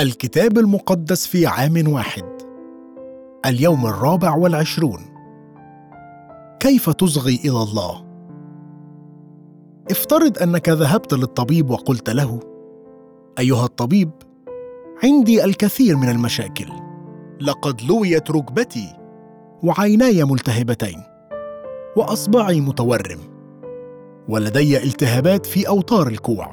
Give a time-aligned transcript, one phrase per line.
[0.00, 2.24] الكتاب المقدس في عام واحد.
[3.46, 5.00] اليوم الرابع والعشرون.
[6.60, 8.04] كيف تصغي إلى الله؟
[9.90, 12.40] افترض أنك ذهبت للطبيب وقلت له
[13.38, 14.10] أيها الطبيب
[15.04, 16.68] عندي الكثير من المشاكل.
[17.40, 18.96] لقد لويت ركبتي
[19.62, 21.02] وعيناي ملتهبتين
[21.96, 23.20] وأصبعي متورم
[24.28, 26.50] ولدي التهابات في أوتار الكوع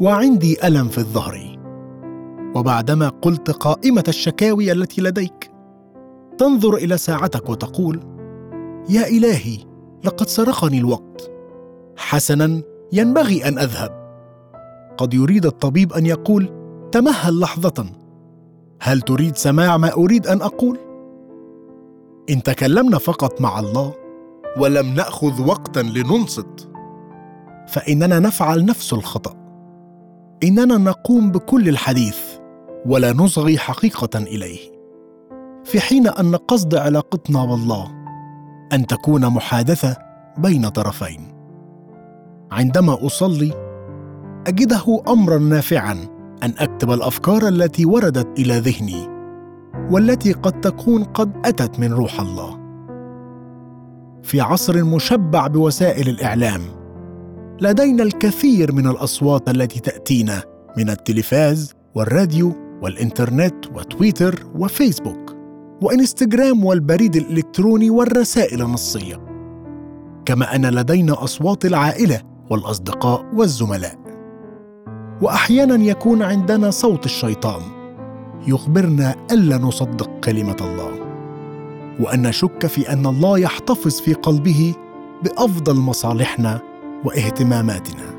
[0.00, 1.63] وعندي ألم في الظهر.
[2.54, 5.50] وبعدما قلت قائمة الشكاوي التي لديك
[6.38, 8.00] تنظر إلى ساعتك وتقول
[8.88, 9.58] يا إلهي
[10.04, 11.30] لقد سرقني الوقت.
[11.96, 14.04] حسنا ينبغي أن أذهب.
[14.96, 16.48] قد يريد الطبيب أن يقول
[16.92, 17.86] تمهل لحظة.
[18.82, 20.78] هل تريد سماع ما أريد أن أقول؟
[22.30, 23.94] إن تكلمنا فقط مع الله
[24.58, 26.68] ولم نأخذ وقتا لننصت
[27.68, 29.34] فإننا نفعل نفس الخطأ.
[30.44, 32.18] إننا نقوم بكل الحديث.
[32.86, 34.58] ولا نصغي حقيقة إليه.
[35.64, 37.90] في حين أن قصد علاقتنا بالله
[38.72, 39.96] أن تكون محادثة
[40.38, 41.20] بين طرفين.
[42.52, 43.52] عندما أصلي
[44.46, 45.92] أجده أمرا نافعا
[46.42, 49.08] أن أكتب الأفكار التي وردت إلى ذهني
[49.90, 52.64] والتي قد تكون قد أتت من روح الله.
[54.22, 56.60] في عصر مشبع بوسائل الإعلام
[57.60, 60.42] لدينا الكثير من الأصوات التي تأتينا
[60.76, 65.36] من التلفاز والراديو والإنترنت وتويتر وفيسبوك
[65.82, 69.20] وإنستغرام والبريد الإلكتروني والرسائل النصية.
[70.24, 73.98] كما أن لدينا أصوات العائلة والأصدقاء والزملاء.
[75.22, 77.60] واحيانا يكون عندنا صوت الشيطان
[78.46, 80.90] يخبرنا ألا نصدق كلمة الله.
[82.00, 84.74] وأن نشك في أن الله يحتفظ في قلبه
[85.22, 86.60] بأفضل مصالحنا
[87.04, 88.14] واهتماماتنا.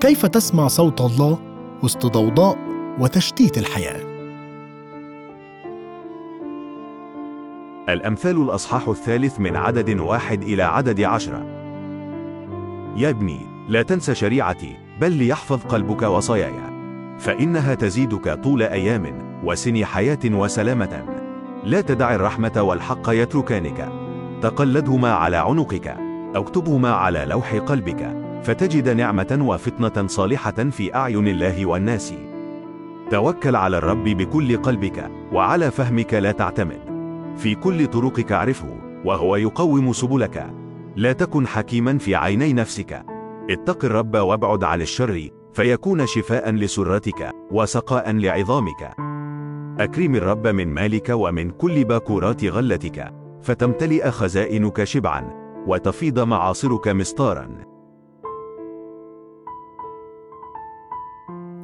[0.00, 1.38] كيف تسمع صوت الله
[1.82, 4.00] وسط ضوضاء وتشتيت الحياة.
[7.88, 11.46] الأمثال الأصحاح الثالث من عدد واحد إلى عدد عشرة.
[12.96, 16.54] يا ابني لا تنس شريعتي بل ليحفظ قلبك وصاياي.
[17.18, 21.04] فإنها تزيدك طول أيام وسن حياة وسلامة.
[21.64, 23.92] لا تدع الرحمة والحق يتركانك.
[24.42, 25.96] تقلدهما على عنقك.
[26.34, 28.16] اكتبهما على لوح قلبك.
[28.42, 32.14] فتجد نعمة وفطنة صالحة في أعين الله والناس.
[33.14, 36.80] توكل على الرب بكل قلبك وعلى فهمك لا تعتمد.
[37.36, 40.50] في كل طرقك اعرفه وهو يقوم سبلك.
[40.96, 43.04] لا تكن حكيما في عيني نفسك.
[43.50, 48.94] اتق الرب وابعد عن الشر فيكون شفاء لسرتك وسقاء لعظامك.
[49.80, 55.30] أكرم الرب من مالك ومن كل باكورات غلتك فتمتلئ خزائنك شبعا
[55.66, 57.73] وتفيض معاصرك مسطارا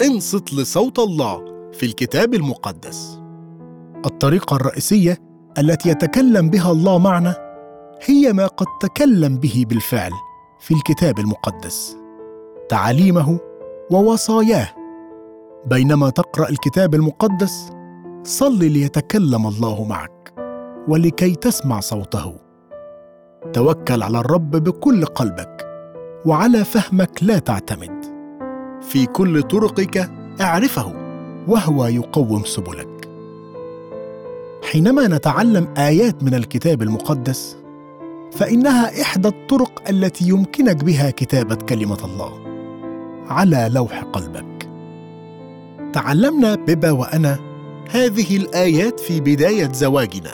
[0.02, 3.20] انصت لصوت الله في الكتاب المقدس.
[4.06, 5.18] الطريقة الرئيسية
[5.58, 7.36] التي يتكلم بها الله معنا
[8.04, 10.10] هي ما قد تكلم به بالفعل
[10.60, 11.96] في الكتاب المقدس.
[12.68, 13.38] تعاليمه
[13.90, 14.68] ووصاياه.
[15.66, 17.70] بينما تقرأ الكتاب المقدس
[18.22, 20.34] صل ليتكلم الله معك
[20.88, 22.34] ولكي تسمع صوته.
[23.52, 25.66] توكل على الرب بكل قلبك
[26.26, 28.09] وعلى فهمك لا تعتمد.
[28.82, 30.10] في كل طرقك
[30.40, 30.94] أعرفه
[31.48, 33.08] وهو يقوم سبلك.
[34.72, 37.56] حينما نتعلم آيات من الكتاب المقدس
[38.32, 42.32] فإنها إحدى الطرق التي يمكنك بها كتابة كلمة الله
[43.28, 44.68] على لوح قلبك.
[45.92, 47.38] تعلمنا بيبا وأنا
[47.90, 50.32] هذه الآيات في بداية زواجنا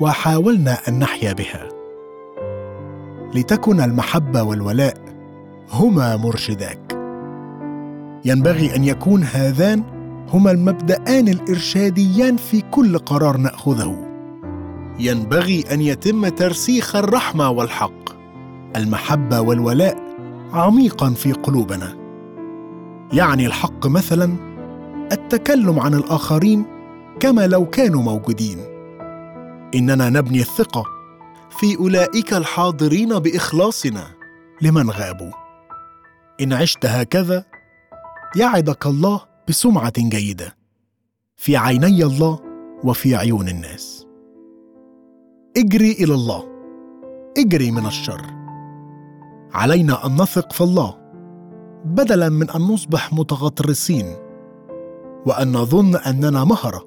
[0.00, 1.68] وحاولنا أن نحيا بها.
[3.34, 4.96] لتكن المحبة والولاء
[5.70, 6.85] هما مرشداك.
[8.26, 9.82] ينبغي أن يكون هذان
[10.28, 14.06] هما المبدأان الإرشاديان في كل قرار نأخذه.
[14.98, 18.16] ينبغي أن يتم ترسيخ الرحمة والحق،
[18.76, 19.98] المحبة والولاء
[20.52, 21.96] عميقا في قلوبنا.
[23.12, 24.36] يعني الحق مثلا
[25.12, 26.64] التكلم عن الآخرين
[27.20, 28.58] كما لو كانوا موجودين.
[29.74, 30.84] إننا نبني الثقة
[31.50, 34.06] في أولئك الحاضرين بإخلاصنا
[34.62, 35.32] لمن غابوا.
[36.40, 37.55] إن عشت هكذا
[38.34, 40.56] يعدك الله بسمعة جيدة
[41.36, 42.38] في عيني الله
[42.84, 44.06] وفي عيون الناس.
[45.56, 46.44] اجري إلى الله.
[47.38, 48.22] اجري من الشر.
[49.52, 50.94] علينا أن نثق في الله.
[51.84, 54.16] بدلا من أن نصبح متغطرسين.
[55.26, 56.86] وأن نظن أننا مهرة.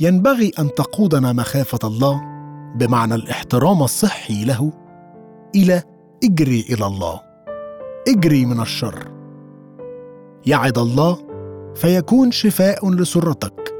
[0.00, 2.22] ينبغي أن تقودنا مخافة الله
[2.76, 4.72] بمعنى الاحترام الصحي له
[5.54, 5.82] إلى
[6.24, 7.20] اجري إلى الله.
[8.08, 9.15] اجري من الشر.
[10.46, 11.18] يعد الله
[11.74, 13.74] فيكون شفاء لسرتك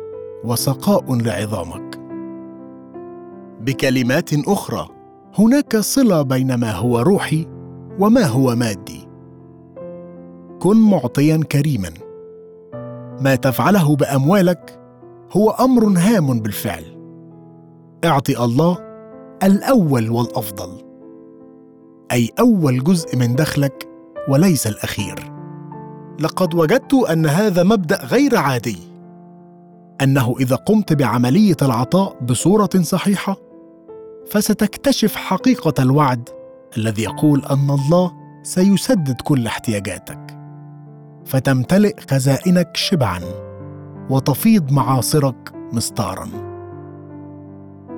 [0.45, 2.01] وسقاء لعظامك.
[3.61, 4.89] بكلمات أخرى
[5.39, 7.47] هناك صلة بين ما هو روحي
[7.99, 9.09] وما هو مادي.
[10.59, 11.91] كن معطيا كريما.
[13.21, 14.81] ما تفعله بأموالك
[15.33, 16.85] هو أمر هام بالفعل.
[18.05, 18.79] اعطي الله
[19.43, 20.83] الأول والأفضل
[22.13, 23.89] أي أول جزء من دخلك
[24.29, 25.36] وليس الأخير.
[26.21, 28.79] لقد وجدت أن هذا مبدأ غير عادي.
[30.03, 33.37] أنه إذا قمت بعملية العطاء بصورة صحيحة
[34.31, 36.29] فستكتشف حقيقة الوعد
[36.79, 40.39] الذي يقول أن الله سيسدد كل احتياجاتك.
[41.25, 43.21] فتمتلئ خزائنك شبعا
[44.11, 46.29] وتفيض معاصرك مستارا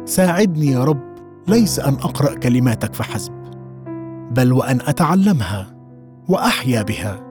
[0.05, 1.15] ساعدني يا رب
[1.49, 3.33] ليس أن أقرأ كلماتك فحسب
[4.31, 5.75] بل وأن أتعلمها
[6.29, 7.28] وأحيا بها.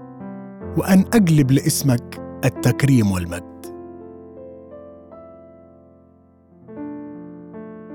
[0.77, 3.57] وأن اجلب لاسمك التكريم والمجد.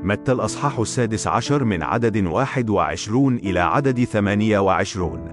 [0.02, 5.32] متى الأصحاح السادس عشر من عدد واحد وعشرون إلى عدد ثمانية وعشرون؟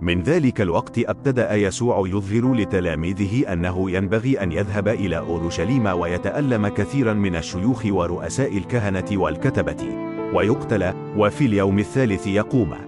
[0.00, 7.12] من ذلك الوقت أبتدأ يسوع يظهر لتلاميذه أنه ينبغي أن يذهب إلى أورشليم ويتألم كثيرا
[7.12, 12.87] من الشيوخ ورؤساء الكهنة والكتبة ويقتل وفي اليوم الثالث يقوم.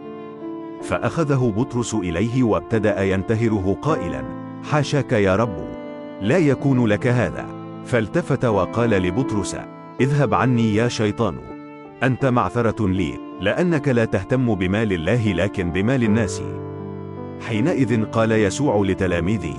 [0.82, 4.24] فأخذه بطرس إليه وابتدأ ينتهره قائلا
[4.70, 5.56] حاشاك يا رب
[6.20, 7.46] لا يكون لك هذا.
[7.84, 9.56] فالتفت وقال لبطرس
[10.00, 11.34] اذهب عني يا شيطان
[12.02, 16.42] أنت معثرة لي لأنك لا تهتم بمال الله لكن بمال الناس.
[17.48, 19.56] حينئذ قال يسوع لتلاميذه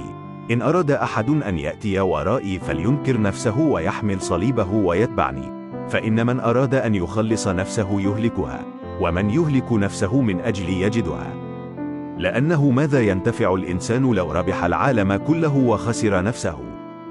[0.51, 6.95] إن أراد أحد أن يأتي ورائي فلينكر نفسه ويحمل صليبه ويتبعني فإن من أراد أن
[6.95, 8.80] يخلص نفسه يهلكها.
[9.01, 11.33] ومن يهلك نفسه من أجل يجدها.
[12.17, 16.57] لأنه ماذا ينتفع الإنسان لو ربح العالم كله وخسر نفسه؟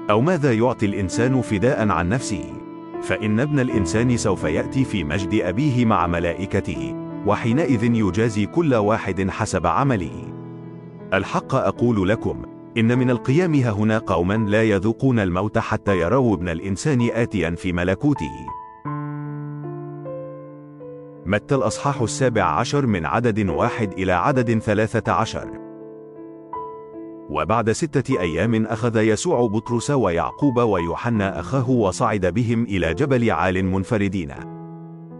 [0.09, 2.43] أو ماذا يعطي الإنسان فداء عن نفسه؟
[3.01, 6.95] فإن ابن الإنسان سوف يأتي في مجد أبيه مع ملائكته
[7.25, 10.33] وحينئذ يجازي كل واحد حسب عمله.
[11.13, 12.41] الحق أقول لكم
[12.77, 18.60] إن من القيام هنا قوما لا يذوقون الموت حتى يروا ابن الإنسان آتيا في ملكوته.
[21.31, 25.49] متى الأصحاح السابع عشر من عدد واحد إلى عدد ثلاثة عشر.
[27.29, 34.33] وبعد ستة أيام أخذ يسوع بطرس ويعقوب ويوحنا أخاه وصعد بهم إلى جبل عال منفردين.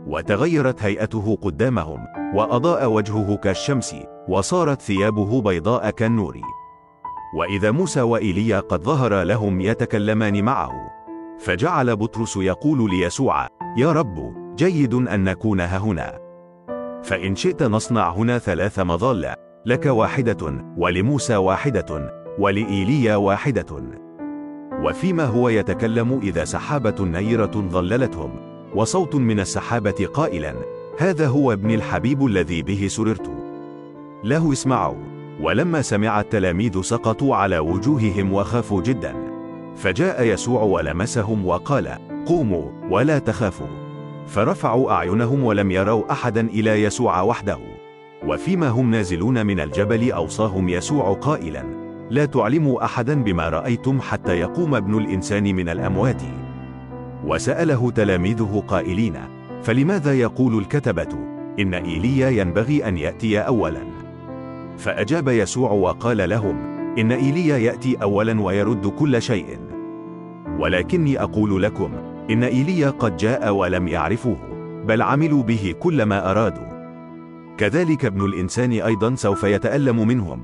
[0.07, 1.99] وتغيرت هيئته قدامهم
[2.35, 3.95] وأضاء وجهه كالشمس
[4.29, 6.41] وصارت ثيابه بيضاء كالنور.
[7.37, 10.71] وإذا موسى وإيليا قد ظهر لهم يتكلمان معه.
[11.39, 13.47] فجعل بطرس يقول ليسوع
[13.77, 16.19] يا رب جيد أن نكون هنا.
[17.03, 19.33] فإن شئت نصنع هنا ثلاث مظال
[19.65, 23.65] لك واحدة ولموسى واحدة ولإيليا واحدة.
[24.83, 28.31] وفيما هو يتكلم إذا سحابة نيرة ظللتهم
[28.75, 30.53] وصوت من السحابة قائلا
[30.99, 33.31] هذا هو ابن الحبيب الذي به سررت.
[34.23, 35.03] له اسمعوا.
[35.41, 39.15] ولما سمع التلاميذ سقطوا على وجوههم وخافوا جدا.
[39.75, 43.80] فجاء يسوع ولمسهم وقال قوموا ولا تخافوا.
[44.27, 47.57] فرفعوا أعينهم ولم يروا أحدا إلى يسوع وحده.
[48.27, 51.63] وفيما هم نازلون من الجبل أوصاهم يسوع قائلا
[52.09, 56.21] لا تعلموا أحدا بما رأيتم حتى يقوم ابن الإنسان من الأموات.
[57.25, 59.17] وسأله تلاميذه قائلين
[59.63, 61.09] فلماذا يقول الكتبة
[61.59, 63.83] إن إيليا ينبغي أن يأتي أولا.
[64.77, 66.55] فأجاب يسوع وقال لهم
[66.97, 69.59] إن إيليا يأتي أولا ويرد كل شيء.
[70.59, 71.91] ولكني أقول لكم
[72.29, 74.51] إن إيليا قد جاء ولم يعرفوه
[74.85, 76.71] بل عملوا به كل ما أرادوا.
[77.57, 80.43] كذلك ابن الإنسان أيضا سوف يتألم منهم.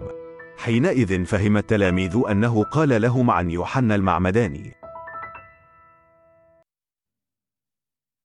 [0.57, 4.73] حينئذ فهم التلاميذ أنه قال لهم عن يوحنا المعمداني.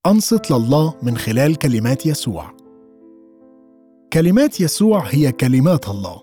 [0.06, 2.44] أنصت لله من خلال كلمات يسوع.
[4.12, 6.22] كلمات يسوع هي كلمات الله.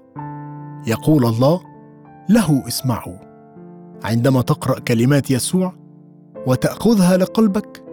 [0.88, 1.62] يقول الله
[2.30, 3.18] له اسمعوا.
[4.04, 5.74] عندما تقرأ كلمات يسوع
[6.48, 7.84] وتأخذها لقلبك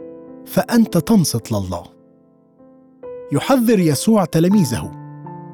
[0.47, 1.83] فأنت تنصت لله.
[3.33, 4.93] يحذر يسوع تلاميذه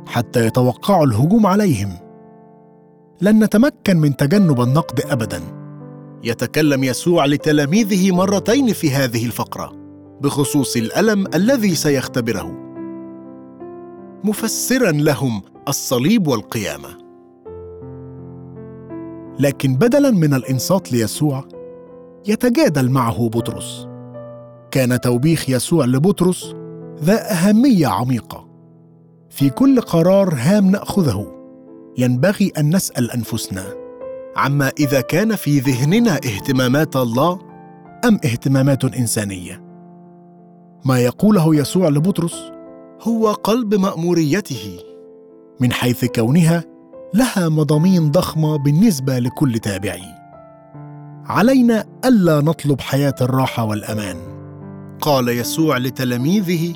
[0.06, 1.92] حتى يتوقعوا الهجوم عليهم.
[3.20, 5.40] لن نتمكن من تجنب النقد ابدا.
[6.24, 9.72] يتكلم يسوع لتلاميذه مرتين في هذه الفقرة
[10.20, 12.58] بخصوص الألم الذي سيختبره.
[14.24, 16.88] مفسرا لهم الصليب والقيامة.
[19.38, 21.44] لكن بدلا من الإنصات ليسوع
[22.26, 23.88] يتجادل معه بطرس.
[24.70, 26.54] كان توبيخ يسوع لبطرس
[27.02, 28.48] ذا أهمية عميقة.
[29.30, 31.26] في كل قرار هام نأخذه
[31.98, 33.64] ينبغي أن نسأل أنفسنا.
[34.36, 37.38] عما إذا كان في ذهننا اهتمامات الله
[38.04, 39.62] أم اهتمامات إنسانية.
[40.84, 42.52] ما يقوله يسوع لبطرس
[43.00, 44.78] هو قلب مأموريته
[45.60, 46.64] من حيث كونها
[47.14, 50.21] لها مضامين ضخمة بالنسبة لكل تابعي.
[51.26, 54.16] علينا ألا نطلب حياة الراحة والأمان.
[55.00, 56.74] قال يسوع لتلاميذه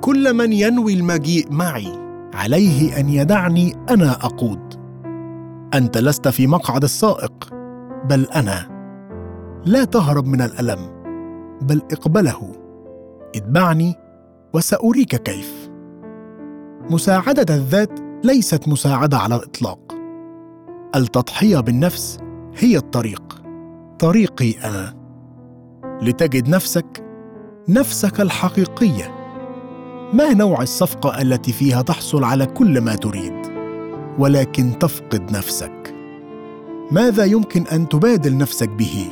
[0.00, 1.92] كل من ينوي المجيء معي
[2.34, 4.74] عليه أن يدعني أنا أقود.
[5.74, 7.50] أنت لست في مقعد السائق
[8.04, 8.76] بل أنا.
[9.64, 10.78] لا تهرب من الألم
[11.62, 12.52] بل اقبله.
[13.36, 13.94] اتبعني
[14.54, 15.70] وسأريك كيف.
[16.90, 19.78] مساعدة الذات ليست مساعدة على الإطلاق.
[20.96, 22.18] التضحية بالنفس
[22.58, 23.45] هي الطريق.
[23.98, 24.94] طريقي أنا
[26.02, 27.04] لتجد نفسك
[27.68, 29.14] نفسك الحقيقية.
[30.12, 33.32] ما نوع الصفقة التي فيها تحصل على كل ما تريد؟
[34.18, 35.94] ولكن تفقد نفسك.
[36.90, 39.08] ماذا يمكن أن تبادل نفسك به؟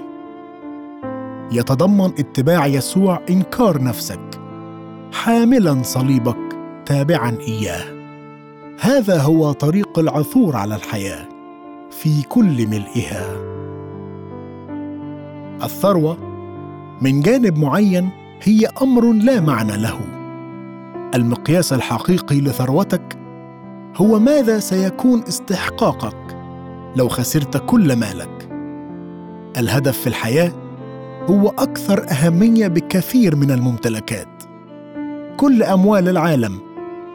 [1.53, 4.41] يتضمن اتباع يسوع إنكار نفسك.
[5.12, 7.85] حاملا صليبك تابعا إياه.
[8.81, 11.29] هذا هو طريق العثور على الحياة.
[11.91, 13.55] في كل ملئها.
[15.62, 16.18] الثروة
[17.00, 18.08] من جانب معين
[18.42, 20.00] هي أمر لا معنى له.
[21.14, 23.18] المقياس الحقيقي لثروتك
[23.96, 26.37] هو ماذا سيكون استحقاقك
[26.96, 28.49] لو خسرت كل مالك.
[29.56, 30.52] الهدف في الحياة
[31.30, 34.42] هو أكثر أهمية بكثير من الممتلكات.
[35.37, 36.58] كل أموال العالم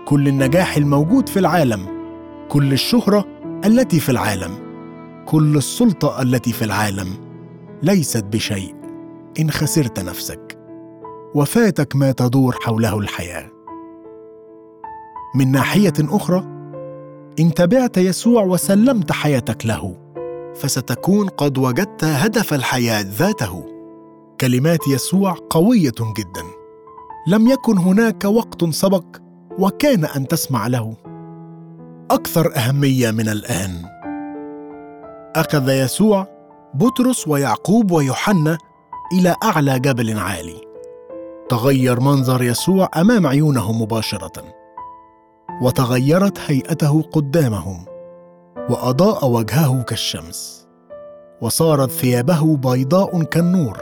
[0.05, 1.85] كل النجاح الموجود في العالم
[2.49, 3.25] كل الشهرة
[3.65, 4.51] التي في العالم
[5.25, 7.28] كل السلطة التي في العالم.
[7.83, 8.75] ليست بشيء.
[9.39, 10.57] إن خسرت نفسك.
[11.35, 13.49] وفاتك ما تدور حوله الحياة.
[15.35, 16.39] من ناحية أخرى
[17.39, 19.95] إن تبعت يسوع وسلمت حياتك له
[20.55, 23.65] فستكون قد وجدت هدف الحياة ذاته.
[24.41, 26.43] كلمات يسوع قوية جدا.
[27.27, 29.05] لم يكن هناك وقت سبق
[29.59, 30.95] وكان أن تسمع له.
[32.11, 33.71] أكثر أهمية من الآن.
[35.35, 36.38] أخذ يسوع
[36.73, 38.57] بطرس ويعقوب ويوحنا
[39.13, 40.61] إلى أعلى جبل عالي.
[41.49, 44.43] تغير منظر يسوع أمام عيونهم مباشرة
[45.61, 47.85] وتغيرت هيئته قدامهم
[48.69, 50.67] وأضاء وجهه كالشمس
[51.41, 53.77] وصارت ثيابه بيضاء كالنور.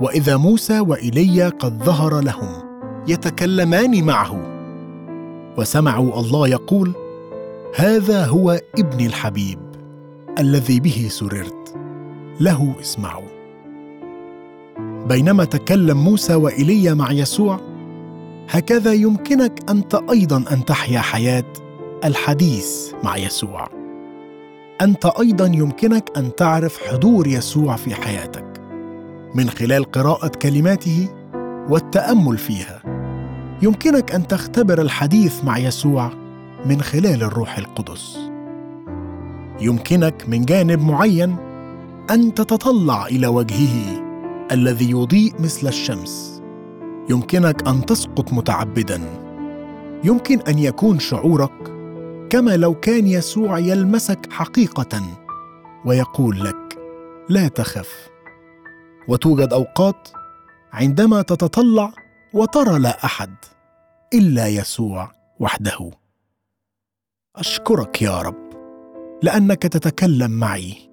[0.00, 2.48] وإذا موسى وايليا قد ظهر لهم
[3.08, 4.36] يتكلمان معه
[5.58, 6.92] وسمعوا الله يقول
[7.76, 9.58] هذا هو ابني الحبيب
[10.38, 11.79] الذي به سررت.
[12.40, 13.28] له اسمعوا.
[15.08, 17.60] بينما تكلم موسى وايليا مع يسوع
[18.50, 21.44] هكذا يمكنك أنت أيضا أن تحيا حياة
[22.04, 23.68] الحديث مع يسوع.
[24.80, 28.60] أنت أيضا يمكنك أن تعرف حضور يسوع في حياتك
[29.34, 31.08] من خلال قراءة كلماته
[31.68, 32.82] والتأمل فيها.
[33.62, 36.10] يمكنك أن تختبر الحديث مع يسوع
[36.66, 38.18] من خلال الروح القدس.
[39.60, 41.49] يمكنك من جانب معين
[42.10, 44.02] أن تتطلع إلى وجهه
[44.52, 46.42] الذي يضيء مثل الشمس.
[47.10, 49.00] يمكنك أن تسقط متعبدا.
[50.04, 51.62] يمكن أن يكون شعورك
[52.30, 55.02] كما لو كان يسوع يلمسك حقيقة
[55.86, 56.78] ويقول لك
[57.28, 58.08] لا تخف.
[59.08, 60.08] وتوجد أوقات
[60.72, 61.92] عندما تتطلع
[62.34, 63.34] وترى لا أحد
[64.14, 65.90] إلا يسوع وحده.
[67.36, 68.50] أشكرك يا رب
[69.22, 70.89] لأنك تتكلم معي.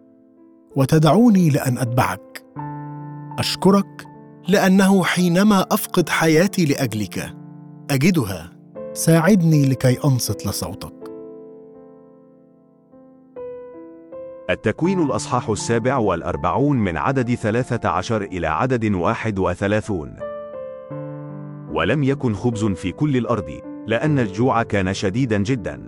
[0.77, 2.43] وتدعوني لأن أتبعك.
[3.39, 4.05] أشكرك
[4.47, 7.35] لأنه حينما أفقد حياتي لأجلك
[7.91, 8.51] أجدها.
[8.93, 10.93] ساعدني لكي أنصت لصوتك.
[14.49, 20.15] التكوين الأصحاح السابع والأربعون من عدد ثلاثة عشر إلى عدد واحد وثلاثون.
[21.71, 25.87] ولم يكن خبز في كل الأرض لأن الجوع كان شديدا جدا.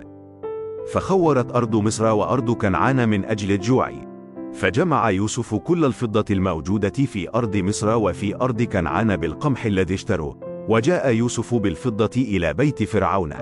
[0.94, 4.09] فخورت أرض مصر وأرض كنعان من أجل الجوع.
[4.54, 10.40] فجمع يوسف كل الفضة الموجودة في أرض مصر وفي أرض كنعان بالقمح الذي اشتروه
[10.70, 13.34] وجاء يوسف بالفضة إلى بيت فرعون.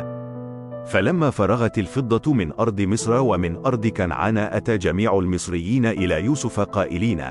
[0.85, 7.23] فلما فرغت الفضة من أرض مصر ومن أرض كنعان أتى جميع المصريين إلى يوسف قائلين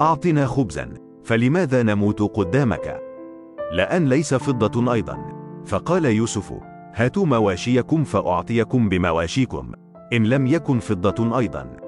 [0.00, 3.00] أعطنا خبزا فلماذا نموت قدامك؟
[3.72, 5.18] لأن ليس فضة أيضا.
[5.66, 6.52] فقال يوسف
[6.94, 9.72] هاتوا مواشيكم فأعطيكم بمواشيكم
[10.12, 11.85] إن لم يكن فضة أيضا.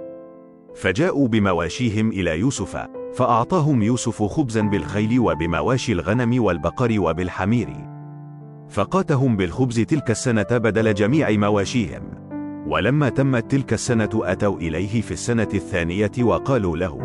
[0.75, 7.69] فجاءوا بمواشيهم إلى يوسف فأعطاهم يوسف خبزا بالخيل وبمواشي الغنم والبقر وبالحمير.
[8.69, 12.03] فقاتهم بالخبز تلك السنة بدل جميع مواشيهم.
[12.67, 16.99] ولما تمت تلك السنة أتوا إليه في السنة الثانية وقالوا له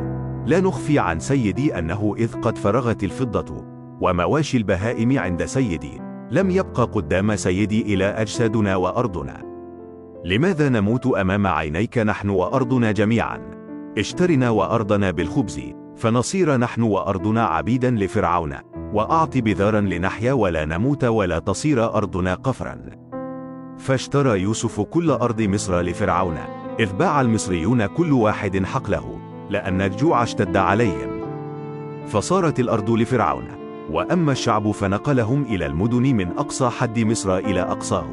[0.45, 3.65] لا نخفي عن سيدي أنه إذ قد فرغت الفضة
[4.01, 6.01] ومواشي البهائم عند سيدي
[6.31, 9.41] لم يبق قدام سيدي إلى أجسادنا وأرضنا.
[10.25, 13.52] لماذا نموت أمام عينيك نحن وأرضنا جميعا؟
[13.97, 15.61] اشترنا وأرضنا بالخبز
[15.95, 18.55] فنصير نحن وأرضنا عبيدا لفرعون
[18.93, 22.77] وأعط بذارا لنحيا ولا نموت ولا تصير أرضنا قفرا.
[23.77, 26.37] فاشترى يوسف كل أرض مصر لفرعون
[26.79, 29.19] إذ باع المصريون كل واحد حقله
[29.49, 31.23] لأن الجوع اشتد عليهم.
[32.07, 33.47] فصارت الأرض لفرعون
[33.91, 38.09] وأما الشعب فنقلهم إلى المدن من أقصى حد مصر إلى أقصاه.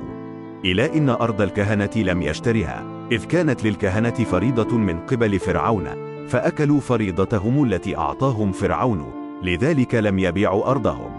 [0.65, 3.00] إلى إن أرض الكهنة لم يشترها.
[3.13, 5.87] إذ كانت للكهنة فريضة من قبل فرعون
[6.29, 9.13] فأكلوا فريضتهم التي أعطاهم فرعون
[9.43, 11.13] لذلك لم يبيعوا أرضهم.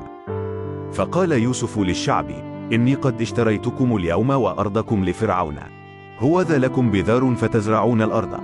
[0.94, 2.30] فقال يوسف للشعب
[2.74, 5.56] إني قد اشتريتكم اليوم وأرضكم لفرعون.
[6.20, 8.40] هو ذا لكم بذار فتزرعون الأرض.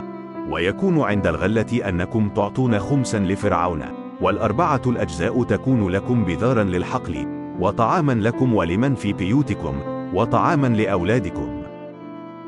[0.50, 3.84] ويكون عند الغلة أنكم تعطون خمسا لفرعون
[4.22, 7.28] والأربعة الأجزاء تكون لكم بذارا للحقل
[7.60, 9.80] وطعاما لكم ولمن في بيوتكم
[10.14, 11.62] وطعاما لأولادكم.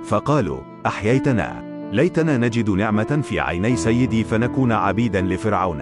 [0.03, 1.69] فقالوا أحييتنا.
[1.91, 5.81] ليتنا نجد نعمة في عيني سيدي فنكون عبيدا لفرعون.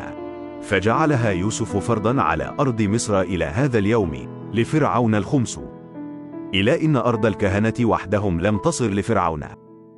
[0.62, 4.12] فجعلها يوسف فرضا على أرض مصر إلى هذا اليوم
[4.54, 5.60] لفرعون الخمس.
[6.54, 9.44] إلى إن أرض الكهنة وحدهم لم تصر لفرعون.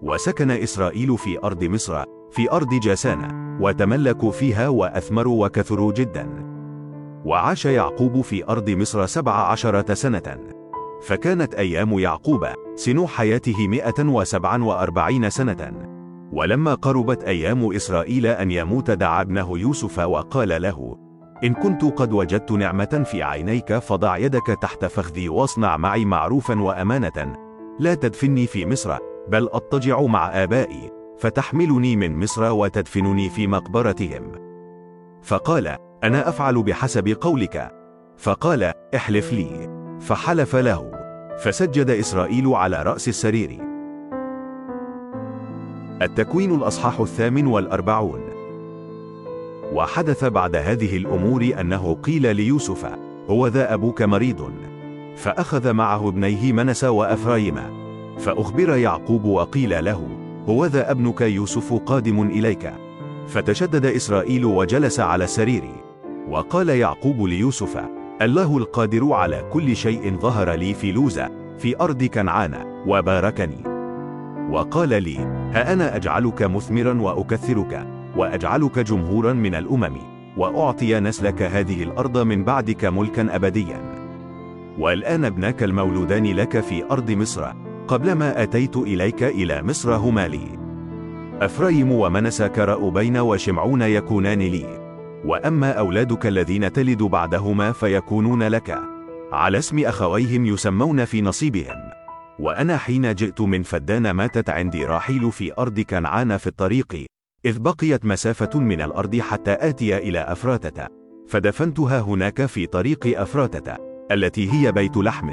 [0.01, 6.29] وسكن إسرائيل في أرض مصر في أرض جاسان وتملكوا فيها وأثمروا وكثروا جدا.
[7.25, 10.58] وعاش يعقوب في أرض مصر سبع عشرة سنة.
[11.01, 15.89] فكانت أيام يعقوب سن حياته مئة وسبعا وأربعين سنة.
[16.33, 20.97] ولما قربت أيام إسرائيل أن يموت دعا ابنه يوسف وقال له
[21.43, 27.35] إن كنت قد وجدت نعمة في عينيك فضع يدك تحت فخذي واصنع معي معروفا وأمانة.
[27.79, 34.31] لا تدفني في مصر بل أضطجع مع آبائي فتحملني من مصر وتدفنني في مقبرتهم.
[35.21, 37.71] فقال أنا أفعل بحسب قولك.
[38.17, 39.78] فقال احلف لي.
[39.99, 40.91] فحلف له.
[41.43, 43.57] فسجد إسرائيل على رأس السرير.
[46.01, 48.21] التكوين الأصحاح الثامن والأربعون.
[49.73, 52.91] وحدث بعد هذه الأمور أنه قيل ليوسف
[53.29, 54.51] هو ذا أبوك مريض.
[55.15, 57.55] فأخذ معه ابنيه منس وأفرايم.
[58.17, 60.07] فأخبر يعقوب وقيل له
[60.49, 62.73] هو ذا ابنك يوسف قادم إليك.
[63.27, 65.63] فتشدد إسرائيل وجلس على السرير.
[66.29, 72.83] وقال يعقوب ليوسف الله القادر على كل شيء ظهر لي في لوزة في أرض كنعان
[72.87, 73.63] وباركني.
[74.51, 75.17] وقال لي
[75.53, 79.97] ها أنا أجعلك مثمرا وأكثرك وأجعلك جمهورا من الأمم
[80.37, 83.81] وأعطي نسلك هذه الأرض من بعدك ملكا أبديا.
[84.79, 87.45] والآن ابناك المولودان لك في أرض مصر
[87.87, 90.59] قبلما أتيت إليك إلى مصر هما لي.
[91.41, 94.78] أفرايم ومنس كرأبين وشمعون يكونان لي.
[95.25, 98.79] وأما أولادك الذين تلد بعدهما فيكونون لك.
[99.31, 101.89] على اسم أخويهم يسمون في نصيبهم.
[102.39, 107.05] وأنا حين جئت من فدان ماتت عندي راحيل في أرض كنعان في الطريق
[107.45, 110.87] إذ بقيت مسافة من الأرض حتى آتي إلى أفراتة
[111.27, 113.75] فدفنتها هناك في طريق أفراتة
[114.11, 115.29] التي هي بيت لحم.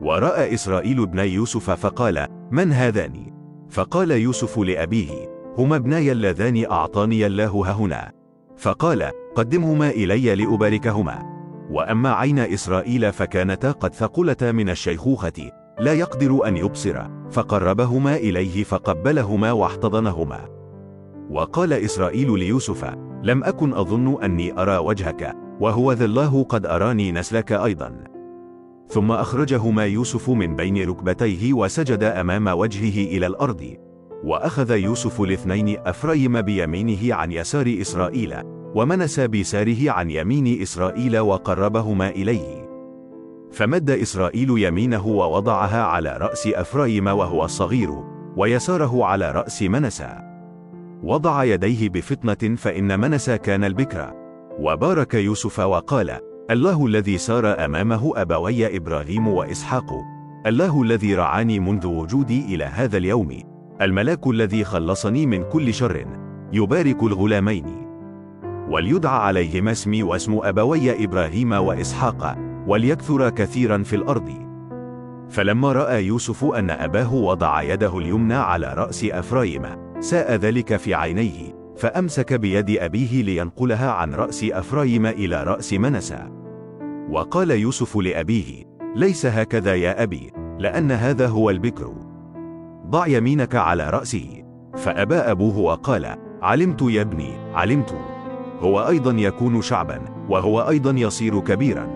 [0.00, 3.34] ورأى إسرائيل ابني يوسف فقال من هذان؟
[3.70, 8.23] فقال يوسف لأبيه هما ابناي اللذان أعطاني الله ههنا
[8.56, 11.34] فقال قدمهما إلي لأباركهما.
[11.70, 17.02] وأما عين إسرائيل فكانتا قد ثقلتا من الشيخوخة لا يقدر أن يبصر.
[17.30, 20.40] فقربهما إليه فقبلهما واحتضنهما.
[21.30, 27.52] وقال إسرائيل ليوسف لم أكن أظن أني أرى وجهك وهو ذا الله قد أراني نسلك
[27.52, 28.04] أيضا.
[28.88, 33.76] ثم أخرجهما يوسف من بين ركبتيه وسجد أمام وجهه إلى الأرض.
[34.24, 38.34] وأخذ يوسف الاثنين أفرايم بيمينه عن يسار إسرائيل
[38.74, 42.64] ومنس بيساره عن يمين إسرائيل وقربهما إليه.
[43.52, 47.90] فمد إسرائيل يمينه ووضعها على رأس أفرايم وهو الصغير
[48.36, 50.18] ويساره على رأس منسى
[51.02, 54.12] وضع يديه بفطنة فإن منسى كان البكر.
[54.60, 56.18] وبارك يوسف وقال
[56.50, 59.86] الله الذي سار أمامه أبوي إبراهيم وإسحاق.
[60.46, 63.53] الله الذي رعاني منذ وجودي إلى هذا اليوم.
[63.82, 66.06] الملاك الذي خلصني من كل شر
[66.52, 67.64] يبارك الغلامين.
[68.68, 74.30] وليدعى عليهما اسمي واسم أبوي إبراهيم وإسحاق وليكثر كثيرا في الأرض.
[75.28, 79.62] فلما رأى يوسف أن أباه وضع يده اليمنى على رأس أفرايم
[80.00, 86.28] ساء ذلك في عينيه فأمسك بيد أبيه لينقلها عن رأس أفرايم إلى رأس منسى
[87.10, 88.64] وقال يوسف لأبيه
[88.96, 92.03] ليس هكذا يا أبي لأن هذا هو البكر.
[92.94, 94.44] ضع يمينك على رأسه.
[94.76, 97.94] فأبى أبوه وقال علمت يا ابني علمت.
[98.60, 101.88] هو أيضا يكون شعبا وهو أيضا يصير كبيرا.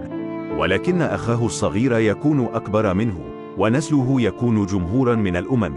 [0.56, 3.20] ولكن أخاه الصغير يكون أكبر منه
[3.58, 5.74] ونسله يكون جمهورا من الأمم.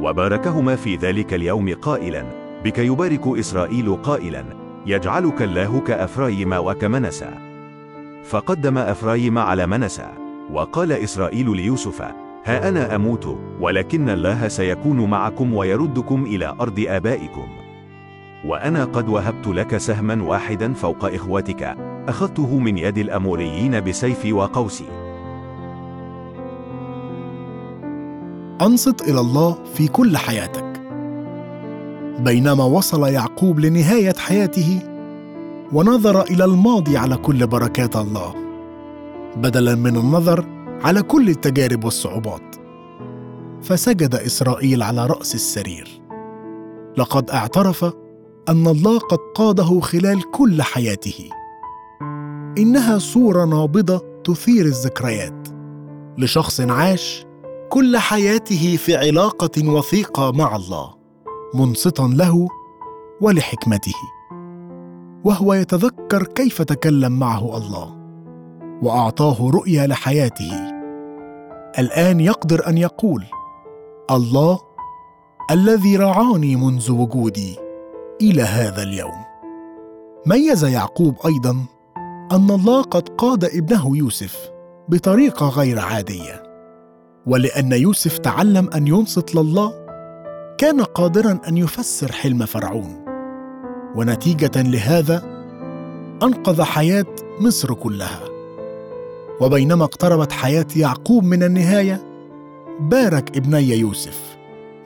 [0.00, 2.24] وباركهما في ذلك اليوم قائلا
[2.64, 4.44] بك يبارك إسرائيل قائلا
[4.86, 7.30] يجعلك الله كأفرايم وكمنسى.
[8.24, 10.08] فقدم أفرايم على منسى
[10.52, 17.46] وقال إسرائيل ليوسف ها أنا أموت ولكن الله سيكون معكم ويردكم إلى أرض آبائكم.
[18.46, 21.76] وأنا قد وهبت لك سهما واحدا فوق إخوتك
[22.08, 24.84] أخذته من يد الأموريين بسيفي وقوسي
[28.62, 30.80] أنصت إلى الله في كل حياتك.
[32.18, 34.80] بينما وصل يعقوب لنهاية حياته
[35.72, 38.34] ونظر إلى الماضي على كل بركات الله.
[39.36, 42.56] بدلا من النظر على كل التجارب والصعوبات.
[43.62, 46.00] فسجد إسرائيل على رأس السرير.
[46.96, 47.84] لقد اعترف
[48.48, 51.28] أن الله قد قاده خلال كل حياته.
[52.58, 55.48] إنها صورة نابضة تثير الذكريات.
[56.18, 57.26] لشخص عاش
[57.70, 60.94] كل حياته في علاقة وثيقة مع الله
[61.54, 62.48] منصتا له
[63.20, 63.94] ولحكمته.
[65.24, 68.03] وهو يتذكر كيف تكلم معه الله.
[68.82, 70.52] وأعطاه رؤيه لحياته.
[71.78, 73.24] الآن يقدر أن يقول
[74.10, 74.58] الله
[75.50, 77.58] الذي رعاني منذ وجودي
[78.22, 79.24] إلى هذا اليوم.
[80.26, 81.56] ميز يعقوب أيضا
[82.32, 84.50] أن الله قد قاد ابنه يوسف
[84.88, 86.42] بطريقة غير عادية.
[87.26, 89.72] ولأن يوسف تعلم أن ينصت لله
[90.58, 93.04] كان قادرا أن يفسر حلم فرعون.
[93.96, 95.22] ونتيجة لهذا
[96.22, 97.06] أنقذ حياة
[97.40, 98.33] مصر كلها.
[99.40, 102.02] وبينما اقتربت حياة يعقوب من النهاية
[102.80, 104.36] بارك ابني يوسف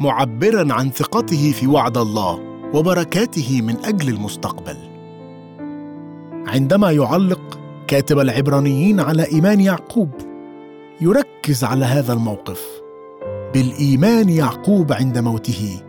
[0.01, 2.41] معبرا عن ثقته في وعد الله
[2.75, 4.77] وبركاته من أجل المستقبل.
[6.47, 10.11] عندما يعلق كاتب العبرانيين على إيمان يعقوب
[11.01, 12.67] يركز على هذا الموقف.
[13.55, 15.83] بالإيمان يعقوب عند موته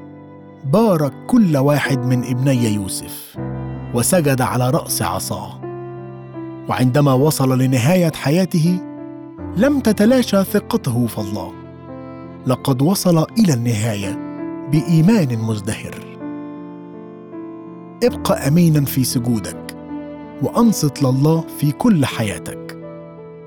[0.66, 3.38] بارك كل واحد من ابني يوسف
[3.94, 5.69] وسجد على رأس عصاه.
[6.70, 8.80] وعندما وصل لنهاية حياته
[9.58, 11.54] لم تتلاشى ثقته في الله.
[12.48, 14.20] لقد وصل إلى النهاية
[14.72, 15.96] بإيمان مزدهر.
[18.04, 19.78] ابق امينا في سجودك
[20.42, 22.80] وأنصت لله في كل حياتك.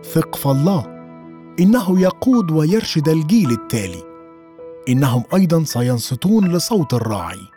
[0.04, 0.86] ثق في الله
[1.60, 4.02] إنه يقود ويرشد الجيل التالي.
[4.88, 7.48] إنهم أيضا سينصتون لصوت الراعي.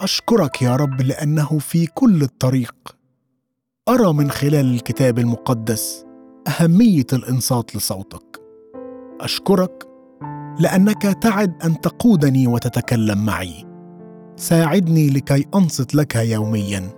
[0.00, 2.74] أشكرك يا رب لأنه في كل الطريق.
[3.88, 6.06] أرى من خلال الكتاب المقدس
[6.48, 8.40] أهمية الإنصات لصوتك.
[9.20, 9.88] أشكرك
[10.60, 13.64] لأنك تعد أن تقودني وتتكلم معي.
[14.36, 16.90] ساعدني لكي أنصت لك يوميا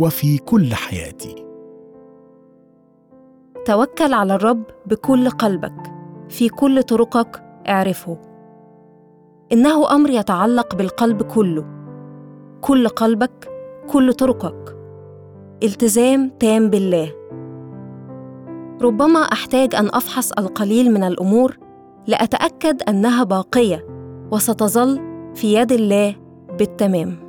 [0.00, 1.46] وفي كل حياتي.
[3.64, 5.92] توكل على الرب بكل قلبك.
[6.28, 8.18] في كل طرقك اعرفه.
[9.52, 11.64] إنه أمر يتعلق بالقلب كله.
[12.60, 13.48] كل قلبك
[13.88, 14.75] كل طرقك.
[15.62, 17.12] التزام تام بالله.
[18.82, 21.58] ربما أحتاج أن أفحص القليل من الأمور
[22.06, 23.86] لأتأكد أنها باقية
[24.30, 25.00] وستظل
[25.34, 26.14] في يد الله
[26.58, 27.25] بالتمام.